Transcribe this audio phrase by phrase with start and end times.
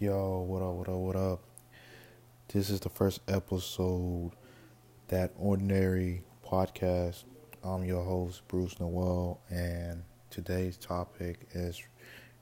[0.00, 1.42] Yo, what up, what up, what up?
[2.48, 4.32] This is the first episode
[5.06, 7.22] that ordinary podcast.
[7.62, 11.80] I'm your host, Bruce Noel, and today's topic is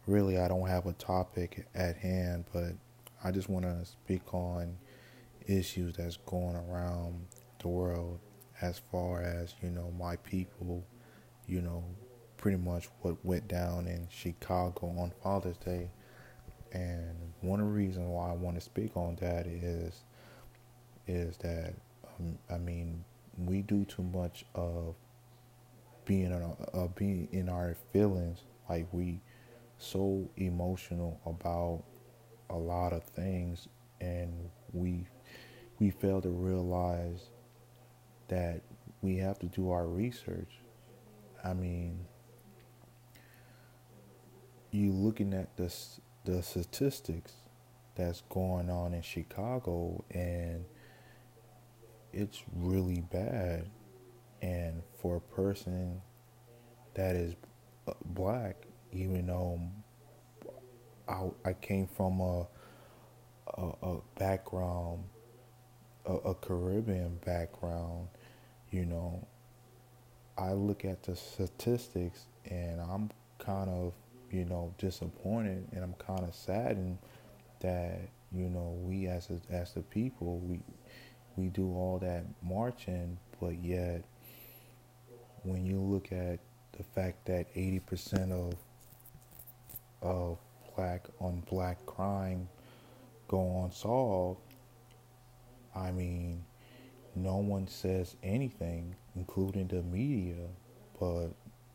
[0.06, 2.72] really I don't have a topic at hand, but
[3.22, 4.78] I just want to speak on
[5.46, 7.26] issues that's going around
[7.58, 8.18] the world
[8.62, 10.86] as far as, you know, my people,
[11.46, 11.84] you know,
[12.38, 15.90] pretty much what went down in Chicago on Father's Day.
[16.72, 20.04] And one of the reasons why I want to speak on that is
[21.06, 21.74] is that
[22.18, 23.04] um, I mean
[23.36, 24.94] we do too much of
[26.04, 29.20] being in uh, being in our feelings like we
[29.78, 31.82] so emotional about
[32.50, 33.68] a lot of things
[34.00, 34.32] and
[34.72, 35.04] we
[35.78, 37.30] we fail to realize
[38.28, 38.60] that
[39.00, 40.60] we have to do our research.
[41.44, 42.06] I mean,
[44.70, 45.74] you looking at the
[46.24, 47.32] the statistics
[47.94, 50.64] that's going on in Chicago and
[52.12, 53.68] it's really bad.
[54.40, 56.00] And for a person
[56.94, 57.34] that is
[57.88, 58.56] uh, black
[58.92, 59.60] even though
[61.08, 62.46] I, I came from a
[63.56, 65.04] a, a background
[66.06, 68.08] a, a Caribbean background
[68.70, 69.26] you know
[70.38, 73.92] I look at the statistics and I'm kind of
[74.32, 76.98] you know, disappointed and I'm kind of saddened
[77.60, 78.00] that
[78.32, 80.60] you know we as a, as the people we
[81.36, 84.04] we do all that marching, but yet
[85.44, 86.38] when you look at
[86.76, 88.54] the fact that 80% of
[90.02, 90.38] of
[90.76, 92.48] black on black crime
[93.28, 94.40] go unsolved,
[95.74, 96.44] I mean,
[97.14, 100.48] no one says anything, including the media.
[100.98, 101.28] But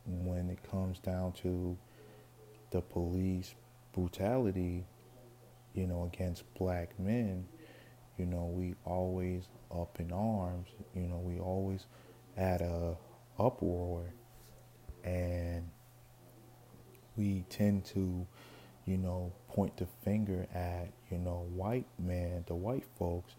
[0.06, 1.78] when it comes down to
[2.72, 3.56] the police
[3.94, 4.86] brutality,
[5.73, 7.46] you know, against black men,
[8.18, 11.86] you know, we always up in arms, you know, we always
[12.36, 12.95] at a
[13.39, 14.05] uproar
[15.04, 15.70] and
[17.16, 18.26] we tend to,
[18.86, 23.36] you know, point the finger at, you know, white men, the white folks,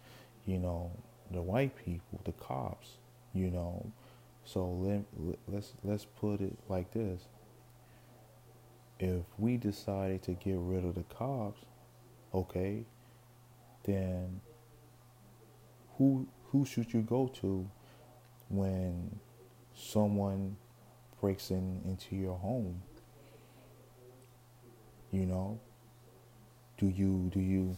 [0.46, 0.90] you know,
[1.30, 2.98] the white people, the cops,
[3.32, 3.90] you know.
[4.44, 5.02] So let,
[5.46, 7.22] let's let's put it like this
[8.98, 11.60] if we decided to get rid of the cops,
[12.34, 12.84] okay,
[13.84, 14.40] then
[15.96, 17.68] who who should you go to
[18.48, 19.18] when
[19.74, 20.56] someone
[21.20, 22.82] breaks in into your home?
[25.12, 25.60] You know,
[26.76, 27.76] do you do you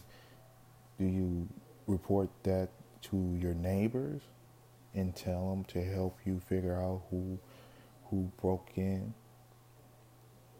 [0.97, 1.47] do you
[1.87, 2.69] report that
[3.01, 4.21] to your neighbors
[4.93, 7.39] and tell them to help you figure out who
[8.09, 9.13] who broke in?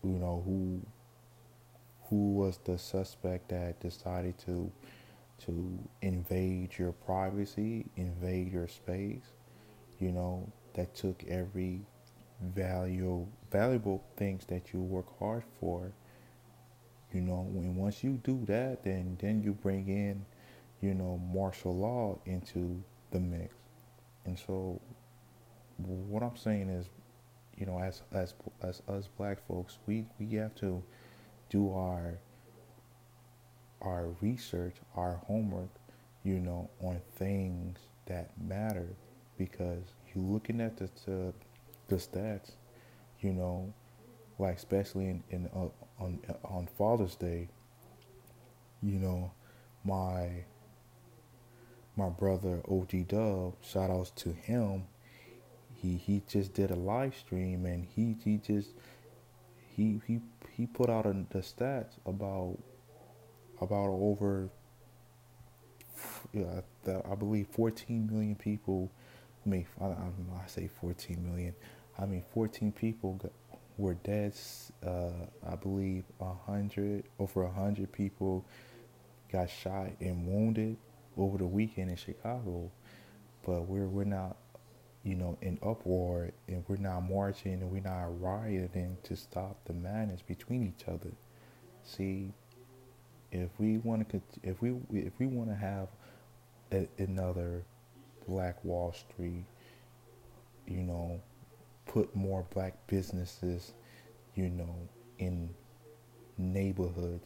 [0.03, 0.81] You know who
[2.09, 4.71] who was the suspect that decided to
[5.45, 9.33] to invade your privacy, invade your space,
[9.99, 11.81] you know, that took every
[12.41, 15.91] value valuable things that you work hard for.
[17.13, 20.25] You know, when once you do that then then you bring in,
[20.81, 23.55] you know, martial law into the mix.
[24.25, 24.79] And so
[25.77, 26.87] what I'm saying is
[27.61, 28.33] you know, as as
[28.63, 30.81] as us black folks, we we have to
[31.51, 32.17] do our
[33.83, 35.69] our research, our homework,
[36.23, 37.77] you know, on things
[38.07, 38.87] that matter,
[39.37, 39.83] because
[40.13, 41.33] you looking at the the,
[41.87, 42.53] the stats,
[43.19, 43.71] you know,
[44.39, 45.67] like especially in in uh,
[46.03, 47.47] on on Father's Day,
[48.81, 49.31] you know,
[49.85, 50.45] my
[51.95, 54.85] my brother OG Dub, shout outs to him
[55.81, 58.69] he he just did a live stream and he he just
[59.75, 60.19] he he
[60.51, 62.57] he put out a, the stats about
[63.59, 64.49] about over
[66.33, 68.91] yeah, I believe 14 million people.
[69.45, 71.53] I mean, I, I, say 14 million.
[71.99, 73.31] I mean, 14 people got,
[73.77, 74.33] were dead.
[74.85, 75.09] Uh,
[75.47, 78.45] I believe a hundred over a hundred people
[79.31, 80.77] got shot and wounded
[81.17, 82.71] over the weekend in Chicago.
[83.45, 84.37] But we're we're not
[85.03, 89.73] you know, in uproar and we're not marching and we're not rioting to stop the
[89.73, 91.11] madness between each other.
[91.83, 92.31] See,
[93.31, 95.87] if we want to, if we if we want to have
[96.71, 97.63] a, another
[98.27, 99.45] Black Wall Street,
[100.67, 101.19] you know,
[101.85, 103.73] put more black businesses,
[104.35, 104.75] you know,
[105.17, 105.49] in
[106.37, 107.25] neighborhoods,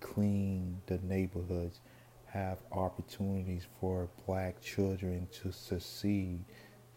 [0.00, 1.80] clean the neighborhoods,
[2.26, 6.44] have opportunities for black children to succeed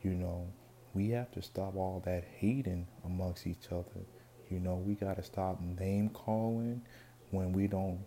[0.01, 0.47] you know,
[0.93, 4.05] we have to stop all that hating amongst each other.
[4.49, 6.81] You know, we got to stop name calling
[7.31, 7.99] when we don't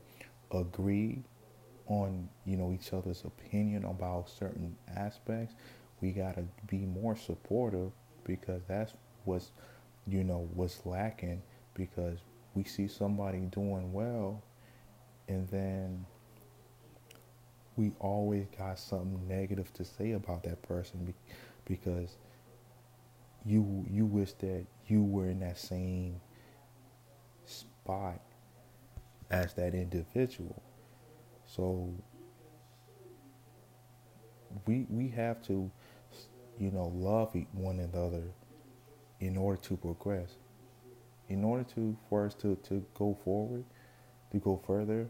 [0.53, 1.23] agree
[1.87, 5.55] on you know each other's opinion about certain aspects
[6.01, 7.91] we got to be more supportive
[8.25, 8.95] because that's
[9.25, 9.51] what's
[10.07, 11.43] you know what's lacking
[11.75, 12.19] because
[12.55, 14.43] we see somebody doing well
[15.29, 16.05] and then
[17.77, 21.13] we always got something negative to say about that person
[21.71, 22.19] because
[23.47, 26.21] you you wish that you were in that same
[27.47, 28.21] spot
[29.31, 30.61] as that individual.
[31.47, 31.95] So
[34.67, 35.71] we we have to
[36.59, 38.25] you know love one another
[39.21, 40.31] in order to progress.
[41.29, 43.65] In order to for us to, to go forward
[44.33, 45.09] to go further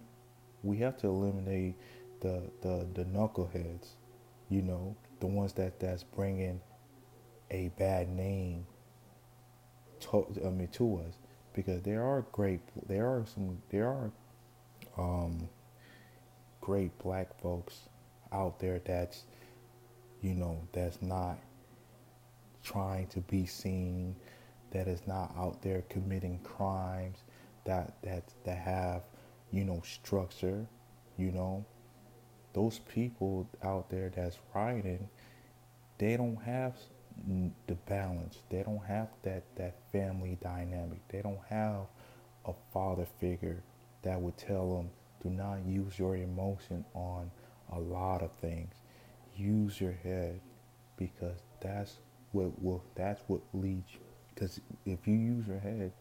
[0.62, 1.74] we have to eliminate
[2.20, 3.88] the the the knuckleheads
[4.50, 6.60] you know the ones that that's bringing
[7.50, 8.66] a bad name
[10.00, 11.14] to, I mean to us.
[11.52, 14.10] Because there are great there are some there are
[14.96, 15.48] um
[16.60, 17.88] great black folks
[18.32, 19.24] out there that's
[20.22, 21.38] you know that's not
[22.62, 24.14] trying to be seen
[24.70, 27.18] that is not out there committing crimes
[27.64, 29.02] that that that have
[29.50, 30.66] you know structure
[31.16, 31.64] you know
[32.52, 35.08] those people out there that's rioting
[35.98, 36.74] they don't have
[37.66, 38.38] the balance.
[38.48, 41.06] They don't have that that family dynamic.
[41.08, 41.86] They don't have
[42.46, 43.62] a father figure
[44.02, 44.90] that would tell them
[45.22, 47.30] do not use your emotion on
[47.72, 48.72] a lot of things.
[49.36, 50.40] Use your head
[50.96, 51.98] because that's
[52.32, 54.00] what will that's what leads you.
[54.34, 55.92] because if you use your head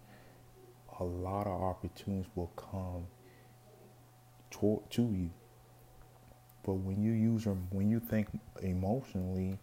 [0.99, 3.05] a lot of opportunities will come
[4.51, 5.29] to, to you
[6.63, 8.27] but when you use them when you think
[8.61, 9.59] emotionally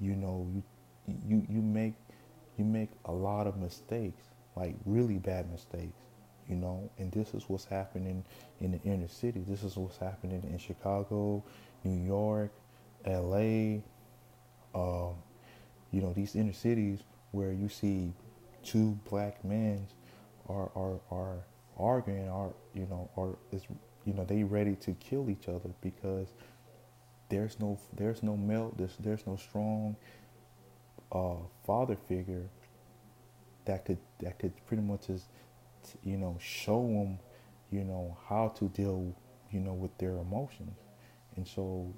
[0.00, 0.62] you know you
[1.26, 1.94] you you make
[2.58, 4.24] you make a lot of mistakes
[4.56, 6.02] like really bad mistakes
[6.48, 6.88] you know?
[6.98, 8.24] And this is what's happening
[8.60, 9.42] in the inner city.
[9.48, 11.42] This is what's happening in chicago
[11.86, 12.50] new york
[13.06, 13.78] la
[14.74, 15.14] um,
[15.92, 18.12] you know these inner cities where you see
[18.62, 19.86] two black men
[20.48, 21.38] are are are
[21.78, 23.62] arguing are you know are is
[24.06, 26.28] you know they ready to kill each other because
[27.28, 29.96] there's no there's no male there's there's no strong
[31.12, 31.36] uh,
[31.66, 32.48] father figure
[33.66, 35.26] that could that could pretty much just
[36.02, 37.18] you know show them
[37.70, 39.14] you know how to deal
[39.50, 40.78] you know with their emotions.
[41.36, 41.92] And so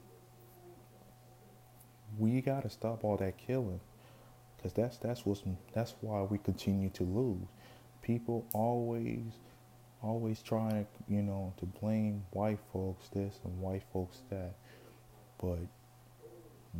[2.18, 3.80] we got to stop all that killing
[4.56, 7.46] because that's that's what's that's why we continue to lose.
[8.02, 9.32] People always
[10.02, 14.54] always trying you know to blame white folks this and white folks that
[15.40, 15.58] but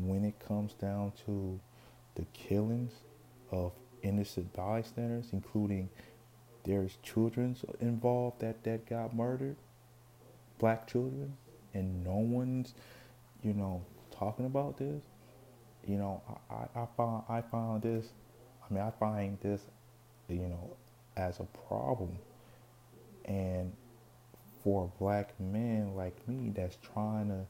[0.00, 1.58] when it comes down to
[2.14, 2.92] the killings
[3.50, 3.72] of
[4.02, 5.88] innocent bystanders including
[6.64, 9.56] there's children involved that that got murdered
[10.58, 11.36] black children
[11.74, 12.74] and no one's
[13.42, 15.02] you know talking about this
[15.88, 18.06] you know, I, I find I find this.
[18.62, 19.62] I mean, I find this,
[20.28, 20.76] you know,
[21.16, 22.18] as a problem,
[23.28, 23.72] and
[24.64, 27.46] for a black men like me that's trying to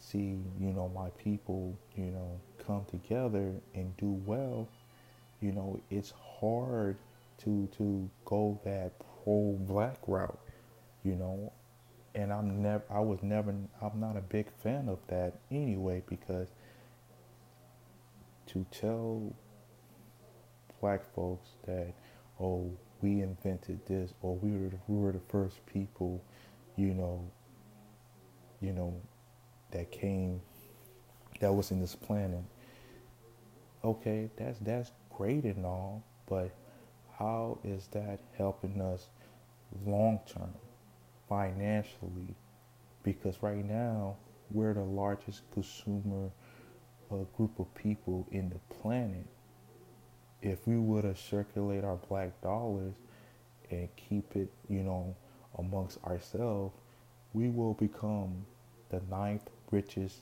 [0.00, 4.68] see, you know, my people, you know, come together and do well,
[5.40, 6.96] you know, it's hard
[7.38, 10.38] to to go that pro black route,
[11.02, 11.52] you know,
[12.14, 16.48] and I'm never I was never I'm not a big fan of that anyway because
[18.48, 19.34] to tell
[20.80, 21.92] black folks that,
[22.40, 22.70] oh,
[23.02, 26.22] we invented this, or we were the, we were the first people,
[26.76, 27.22] you know,
[28.60, 28.94] you know,
[29.70, 30.40] that came,
[31.40, 32.42] that was in this planet.
[33.84, 36.50] Okay, that's that's great and all, but
[37.18, 39.08] how is that helping us
[39.84, 40.52] long term,
[41.28, 42.34] financially?
[43.02, 44.16] Because right now
[44.50, 46.30] we're the largest consumer
[47.10, 49.26] a group of people in the planet,
[50.46, 52.94] if we were to circulate our black dollars
[53.70, 55.16] and keep it, you know,
[55.58, 56.72] amongst ourselves,
[57.32, 58.46] we will become
[58.90, 60.20] the ninth richest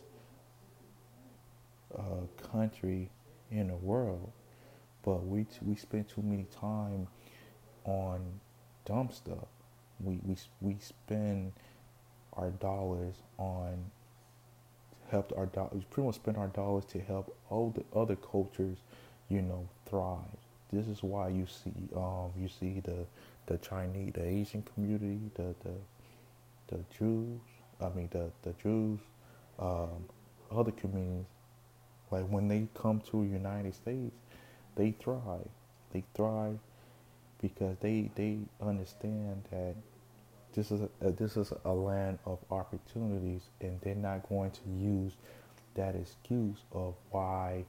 [1.96, 3.10] uh, country
[3.50, 4.32] in the world.
[5.04, 7.06] But we we spend too many time
[7.84, 8.40] on
[8.86, 9.48] dumb stuff.
[10.00, 11.52] We we we spend
[12.32, 13.90] our dollars on
[15.10, 18.78] helped our dollars, pretty much spent our dollars to help all the other cultures,
[19.28, 19.68] you know,
[20.72, 23.06] This is why you see, um, you see the,
[23.46, 25.74] the Chinese, the Asian community, the, the,
[26.76, 27.40] the Jews,
[27.80, 28.98] I mean, the, the Jews,
[29.58, 30.04] um,
[30.50, 31.26] other communities,
[32.10, 34.14] like when they come to United States,
[34.76, 35.48] they thrive.
[35.92, 36.58] They thrive
[37.40, 39.74] because they, they understand that
[40.54, 45.12] this is a, this is a land of opportunities, and they're not going to use
[45.74, 47.64] that excuse of why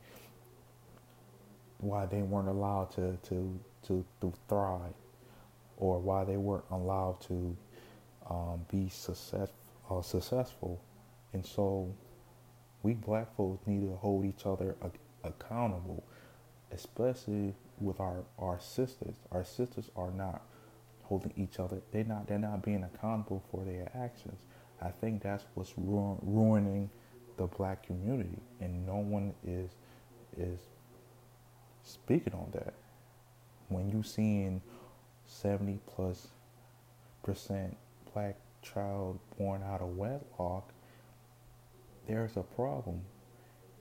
[1.86, 4.94] why they weren't allowed to to to, to thrive,
[5.78, 7.56] or why they weren't allowed to
[8.30, 9.50] um, be success,
[9.90, 10.82] uh, successful,
[11.34, 11.94] and so
[12.84, 14.76] we black folks need to hold each other
[15.24, 16.04] accountable,
[16.72, 19.16] especially with our, our sisters.
[19.32, 20.44] Our sisters are not
[21.04, 21.82] holding each other.
[21.92, 24.42] They're not they're not being accountable for their actions.
[24.82, 26.90] I think that's what's ru- ruining
[27.38, 29.72] the black community, and no one is
[30.38, 30.60] is
[31.86, 32.74] speaking on that.
[33.70, 34.62] When you seeing
[35.26, 36.28] seventy plus
[37.24, 37.78] percent
[38.14, 40.70] black child born out of wedlock,
[42.08, 43.02] there's a problem.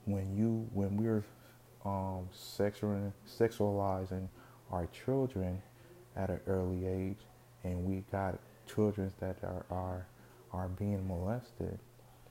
[0.05, 1.23] When you when we're
[1.83, 4.27] um, sexual, sexualizing
[4.71, 5.61] our children
[6.15, 7.19] at an early age,
[7.63, 10.05] and we got children that are are
[10.51, 11.77] are being molested,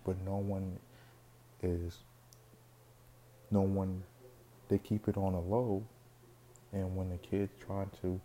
[0.05, 0.79] but no one
[1.63, 1.99] is
[3.51, 4.03] no one
[4.69, 5.83] they keep it on a low
[6.73, 8.21] and when the kid's trying to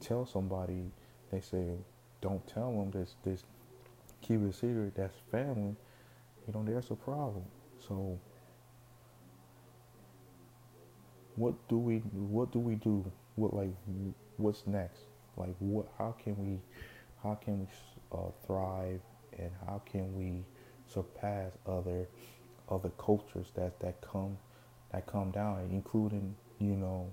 [0.00, 0.90] tell somebody
[1.30, 1.76] they say
[2.20, 3.44] don't tell them this this
[4.20, 5.74] keep it secret that's family
[6.46, 7.44] you know there's a problem.
[7.86, 8.18] So
[11.36, 13.04] what do we what do we do?
[13.36, 13.70] What like
[14.36, 15.00] what's next?
[15.36, 16.58] Like what how can we
[17.22, 17.66] how can we
[18.12, 19.00] uh, thrive
[19.38, 20.44] and how can we
[20.86, 22.06] surpass other
[22.68, 24.36] other cultures that that come
[24.94, 27.10] that come down including you know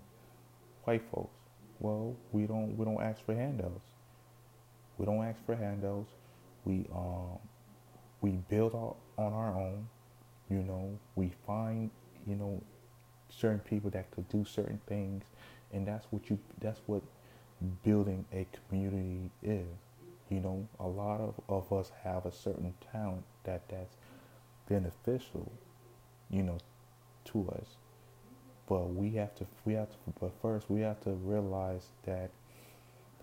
[0.83, 1.35] white folks.
[1.79, 3.89] Well we don't we don't ask for handouts.
[4.97, 6.11] We don't ask for handouts.
[6.63, 7.39] We um
[8.21, 9.87] we build our, on our own
[10.49, 10.97] you know.
[11.15, 11.89] We find
[12.27, 12.61] you know
[13.29, 15.23] certain people that could do certain things
[15.71, 17.01] and that's what you that's what
[17.83, 19.65] building a community is
[20.29, 20.67] you know.
[20.79, 23.95] A lot of, of us have a certain talent that that's
[24.69, 25.51] beneficial
[26.29, 26.57] you know
[27.31, 27.67] to us
[28.67, 32.31] but we have to we have to but first we have to realize that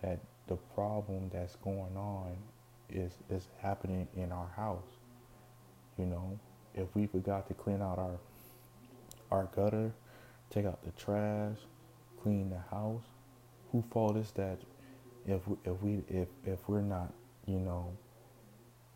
[0.03, 2.37] that the problem that's going on
[2.91, 4.99] is is happening in our house
[5.99, 6.39] you know
[6.75, 8.19] if we forgot to clean out our
[9.31, 9.93] our gutter,
[10.51, 11.57] take out the trash,
[12.23, 13.05] clean the house.
[13.73, 14.59] Who fault is that
[15.27, 17.13] if we, if we if if we're not
[17.47, 17.97] you know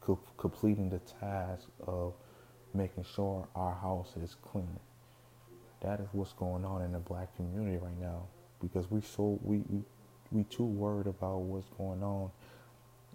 [0.01, 2.15] co- completing the task of
[2.75, 4.79] making sure our house is clean.
[5.83, 8.25] That is what's going on in the black community right now
[8.61, 9.83] because we so we we,
[10.31, 12.31] we too worried about what's going on,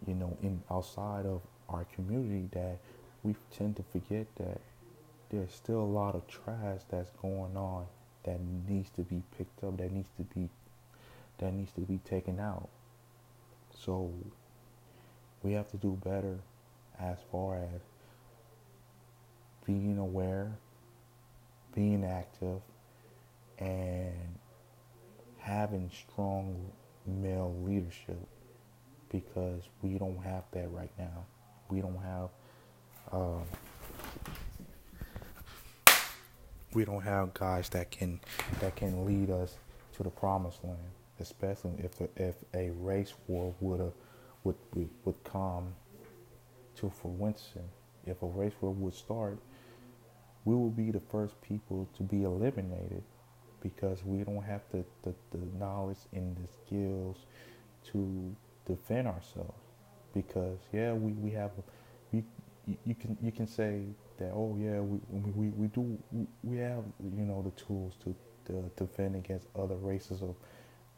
[0.06, 2.78] you know, in outside of our community that
[3.24, 4.62] we tend to forget that
[5.30, 7.86] there's still a lot of trash that's going on
[8.24, 10.50] that needs to be picked up, that needs to be
[11.40, 12.70] that needs to be taken out.
[13.78, 14.12] So
[15.44, 16.40] we have to do better
[17.00, 17.82] as far as
[19.66, 20.52] being aware,
[21.78, 22.60] being active,
[23.60, 24.40] and
[25.38, 26.72] having strong
[27.06, 28.18] male leadership
[29.12, 31.24] because we don't have that right now.
[31.70, 32.30] We don't have
[33.12, 33.44] uh,
[36.74, 38.22] we don't have guys that can
[38.60, 39.58] that can lead us
[39.98, 40.78] to the promised land,
[41.20, 43.94] especially if if a race war would,
[44.44, 44.56] would
[45.06, 45.76] would come
[46.78, 47.70] to fruition.
[48.08, 49.38] If a race war would start,
[50.48, 53.04] we will be the first people to be eliminated
[53.62, 57.18] because we don't have the, the, the knowledge and the skills
[57.92, 58.34] to
[58.66, 59.60] defend ourselves.
[60.14, 61.52] Because yeah, we, we have
[62.14, 62.24] we
[62.86, 63.82] you can you can say
[64.20, 65.00] that oh yeah we
[65.36, 65.98] we, we do
[66.44, 66.84] we have
[67.18, 70.36] you know the tools to, to defend against other races of,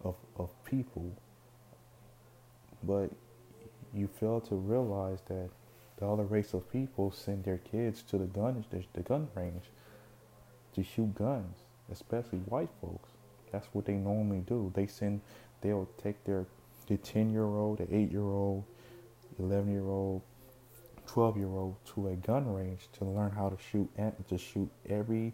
[0.03, 1.11] of of people
[2.83, 3.09] but
[3.93, 5.49] you fail to realize that
[5.99, 9.65] the other race of people send their kids to the gun the, gun range
[10.73, 11.57] to shoot guns
[11.91, 13.09] especially white folks
[13.51, 15.21] that's what they normally do they send
[15.61, 16.45] they'll take their
[16.87, 18.63] the 10 year old the 8 year old
[19.39, 20.21] 11 year old
[21.07, 24.69] 12 year old to a gun range to learn how to shoot and to shoot
[24.87, 25.33] every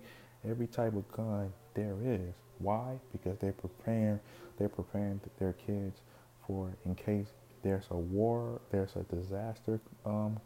[0.50, 2.34] every type of gun there is.
[2.60, 2.98] Why?
[3.12, 4.20] Because they're preparing
[4.58, 6.00] they're preparing their kids
[6.48, 7.34] for in case
[7.66, 10.40] there's a war, there's a disaster um,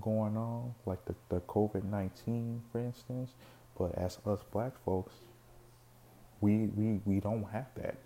[0.00, 3.30] going on, like the, the COVID nineteen for instance.
[3.78, 5.12] But as us black folks,
[6.40, 7.96] we we, we don't have that.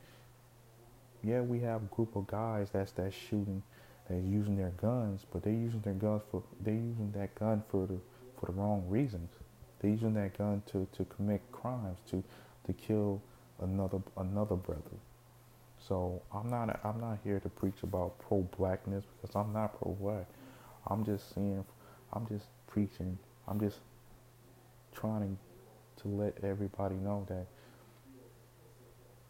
[1.22, 3.62] Yeah, we have a group of guys that's that's shooting
[4.08, 7.86] they're using their guns, but they're using their guns for they're using that gun for
[7.86, 7.98] the
[8.38, 9.30] for the wrong reasons.
[9.78, 12.24] They're using that gun to, to commit crimes, to
[12.66, 13.22] to kill
[13.62, 14.98] another another brother.
[15.86, 19.92] So I'm not I'm not here to preach about pro blackness because I'm not pro
[19.92, 20.26] black.
[20.88, 21.64] I'm just seeing
[22.12, 23.18] I'm just preaching.
[23.48, 23.78] I'm just
[24.94, 25.38] trying
[26.02, 27.46] to let everybody know that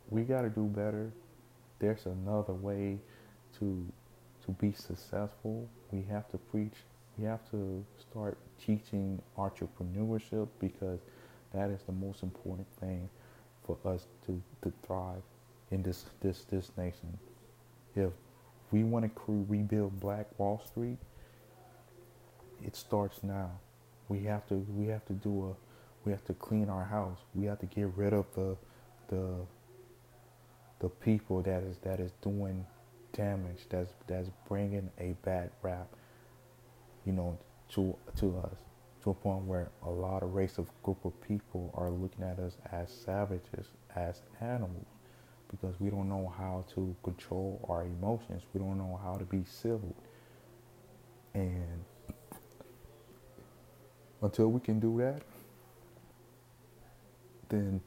[0.08, 1.12] we got to do better.
[1.78, 2.98] There's another way
[3.58, 3.86] to
[4.44, 5.68] to be successful.
[5.92, 6.74] We have to preach.
[7.16, 11.00] We have to start teaching entrepreneurship because
[11.52, 13.08] that is the most important thing
[13.66, 15.22] for us to, to thrive
[15.70, 17.18] in this this this nation.
[17.94, 18.12] If
[18.70, 20.98] we want to rebuild Black Wall Street,
[22.64, 23.50] it starts now.
[24.08, 25.54] We have to we have to do a
[26.04, 27.18] we have to clean our house.
[27.34, 28.56] We have to get rid of the
[29.08, 29.46] the
[30.80, 32.66] the people that is that is doing
[33.12, 33.66] damage.
[33.68, 35.88] That's that's bringing a bad rap,
[37.04, 37.38] you know,
[37.70, 38.56] to to us
[39.02, 42.38] to a point where a lot of race of group of people are looking at
[42.38, 44.86] us as savages, as animals,
[45.50, 48.42] because we don't know how to control our emotions.
[48.54, 49.94] We don't know how to be civil.
[51.34, 51.84] And
[54.22, 55.22] until we can do that,
[57.48, 57.80] then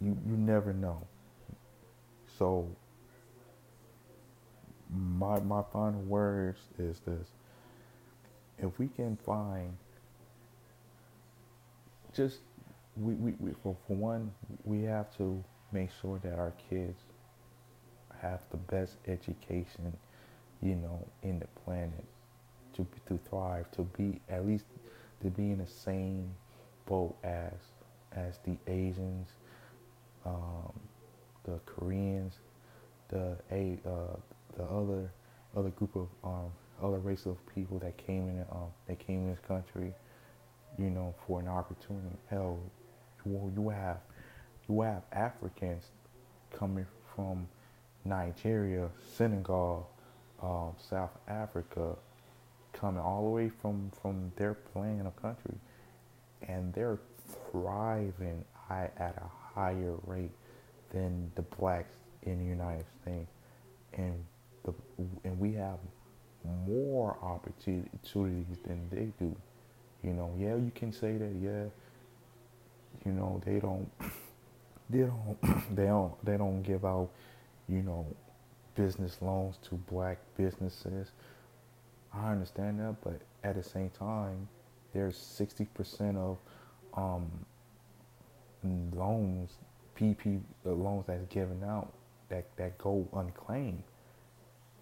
[0.00, 1.06] you you never know.
[2.38, 2.68] So
[4.90, 7.28] my my final words is this.
[8.58, 9.76] If we can find
[12.14, 12.38] just
[12.96, 14.32] we, we, we for, for one,
[14.64, 16.98] we have to make sure that our kids
[18.20, 19.96] have the best education,
[20.62, 22.04] you know, in the planet
[22.74, 24.64] to to thrive, to be at least
[25.22, 26.30] to be in the same
[26.86, 27.52] boat as
[28.12, 29.28] as the Asians,
[30.24, 30.72] um,
[31.44, 32.34] the Koreans,
[33.08, 34.16] the a uh,
[34.56, 35.10] the other
[35.56, 36.50] other group of um,
[36.82, 39.92] other race of people that came in um, that came in this country,
[40.78, 42.16] you know, for an opportunity.
[42.30, 42.58] Hell,
[43.24, 43.98] you, you have
[44.68, 45.84] you have Africans
[46.52, 47.48] coming from
[48.04, 49.88] Nigeria, Senegal,
[50.42, 51.96] um, South Africa,
[52.72, 55.54] coming all the way from from their plane of country,
[56.46, 56.98] and they're
[57.50, 60.30] thriving at a higher rate
[60.90, 63.30] than the blacks in the United States,
[63.94, 64.24] and
[64.64, 64.74] the
[65.24, 65.78] and we have
[66.66, 69.34] more opportunities than they do.
[70.02, 71.64] You know, yeah, you can say that, yeah.
[73.04, 73.88] You know, they don't,
[74.90, 75.36] they don't,
[75.76, 77.10] they don't, they don't give out,
[77.68, 78.06] you know,
[78.74, 81.12] business loans to black businesses.
[82.14, 84.48] I understand that, but at the same time,
[84.92, 86.38] there's 60% of
[86.94, 87.30] um,
[88.94, 89.50] loans,
[89.98, 91.92] PP uh, loans that's given out
[92.28, 93.82] that, that go unclaimed.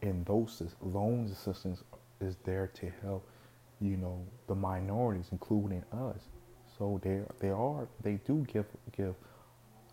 [0.03, 1.83] And those loans assistance
[2.21, 3.27] is there to help,
[3.81, 6.21] you know, the minorities, including us.
[6.79, 8.67] So they they are they do give
[8.97, 9.15] give,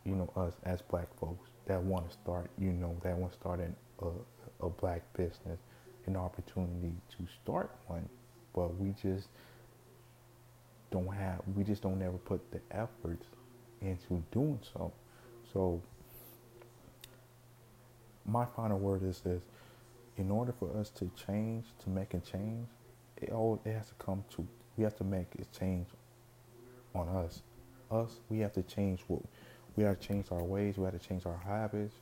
[0.06, 3.40] you know, us as black folks that want to start, you know, that want to
[3.40, 4.10] start an, a
[4.62, 5.60] a black business,
[6.06, 8.08] an opportunity to start one,
[8.56, 9.28] but we just
[10.92, 13.26] don't have we just don't ever put the efforts
[13.82, 14.92] into doing so.
[15.52, 15.82] So
[18.26, 19.42] my final word is this
[20.18, 22.68] in order for us to change, to make a change,
[23.18, 25.88] it all it has to come to we have to make a change
[26.96, 27.42] on us.
[27.92, 29.22] Us, we have to change what
[29.76, 31.96] we to change our ways, we to change our habits.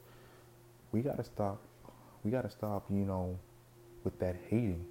[0.92, 1.62] We gotta stop
[2.24, 3.38] we gotta stop, you know,
[4.04, 4.86] with that hating.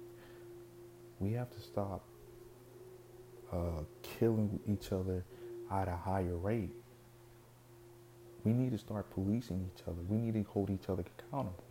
[1.19, 2.01] We have to stop
[3.51, 5.23] uh, killing each other
[5.71, 6.71] at a higher rate.
[8.43, 10.01] We need to start policing each other.
[10.09, 11.63] We need to hold each other accountable.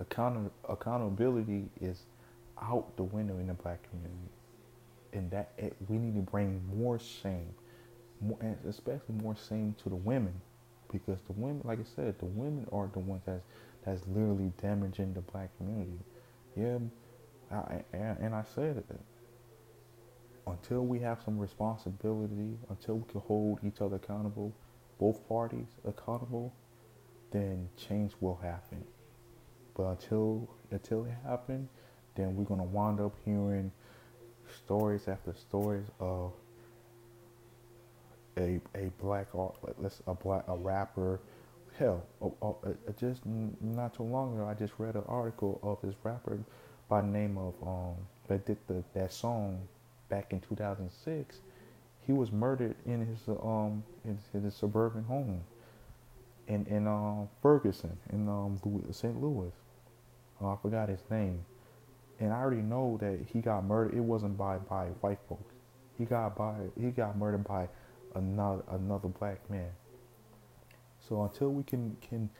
[0.00, 2.04] Account- accountability is
[2.60, 4.30] out the window in the black community,
[5.12, 7.54] and that it, we need to bring more shame,
[8.20, 10.34] more, especially more shame to the women,
[10.92, 13.42] because the women, like I said, the women are the ones that's
[13.84, 15.98] that's literally damaging the black community.
[16.56, 16.78] Yeah,
[17.50, 18.84] I, and, and I said it
[20.46, 24.52] until we have some responsibility, until we can hold each other accountable,
[24.98, 26.52] both parties accountable,
[27.30, 28.84] then change will happen.
[29.74, 31.70] But until until it happens,
[32.16, 33.70] then we're gonna wind up hearing
[34.64, 36.32] stories after stories of
[38.38, 41.20] a a black art, let's a black a rapper.
[41.78, 42.02] Hell,
[42.98, 46.38] just not too long ago, I just read an article of this rapper
[46.88, 47.94] by the name of um
[48.28, 49.66] that did the that song
[50.08, 51.40] back in 2006,
[52.06, 55.42] he was murdered in his um in his suburban home
[56.48, 59.20] in in um Ferguson in um St.
[59.20, 59.52] Louis.
[60.40, 61.44] Oh, I forgot his name,
[62.18, 63.94] and I already know that he got murdered.
[63.94, 65.54] It wasn't by by white folks.
[65.96, 67.68] He got by he got murdered by
[68.14, 69.70] another another black man.
[71.08, 72.30] So until we can can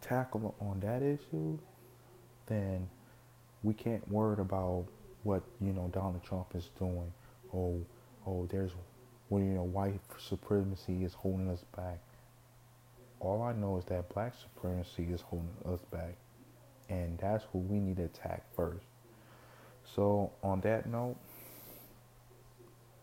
[0.00, 1.58] tackle on that issue,
[2.46, 2.88] then
[3.62, 4.86] we can't worry about
[5.22, 7.12] what you know Donald Trump is doing.
[7.54, 7.80] Oh,
[8.26, 8.72] oh, there's
[9.28, 11.98] well, you know, white supremacy is holding us back.
[13.20, 16.16] All I know is that black supremacy is holding us back,
[16.90, 18.84] and that's who we need to attack first.
[19.94, 21.16] So, on that note,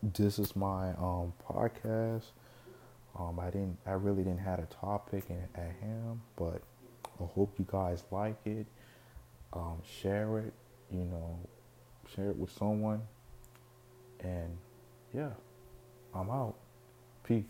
[0.02, 2.24] this is my um, podcast.
[3.18, 6.62] Um, I didn't, I really didn't have a topic in, at hand, but
[7.20, 8.66] I hope you guys like it.
[9.52, 10.52] Um, share it,
[10.90, 11.38] you know,
[12.14, 13.02] share it with someone,
[14.20, 14.56] and
[15.14, 15.28] yeah,
[16.14, 16.54] I'm out.
[17.22, 17.44] Peace.